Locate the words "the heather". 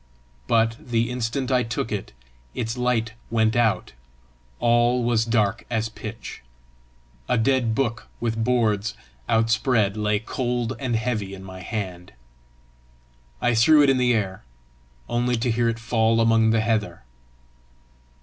16.49-17.03